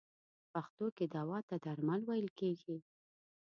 [0.03, 2.77] په پښتو کې دوا ته درمل ویل کیږی.